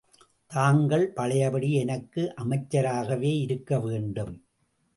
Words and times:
தாங்கள் 0.51 1.05
பழையபடி 1.11 1.73
எனக்கு 1.73 2.33
அமைச்சராகவே 2.35 3.39
இருக்க 3.39 3.79
வேண்டும். 3.79 4.33